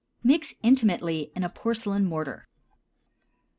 Mix 0.23 0.55
intimately 0.63 1.31
in 1.35 1.43
a 1.43 1.49
porcelain 1.49 2.05
mortar. 2.07 2.47